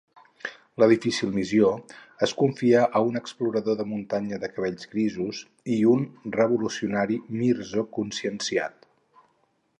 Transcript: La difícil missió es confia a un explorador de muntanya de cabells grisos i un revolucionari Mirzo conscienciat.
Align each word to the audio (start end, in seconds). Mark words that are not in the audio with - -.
La 0.83 0.85
difícil 0.91 1.33
missió 1.35 1.67
es 2.27 2.33
confia 2.39 2.81
a 2.99 3.03
un 3.09 3.19
explorador 3.21 3.77
de 3.83 3.87
muntanya 3.91 4.41
de 4.45 4.51
cabells 4.55 4.89
grisos 4.95 5.43
i 5.77 5.81
un 5.93 6.09
revolucionari 6.41 7.21
Mirzo 7.43 7.89
conscienciat. 8.01 8.91